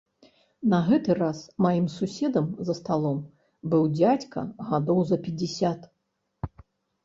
[0.71, 3.19] На гэты раз маім суседам за сталом
[3.73, 5.91] быў дзядзька гадоў за пяцьдзясят.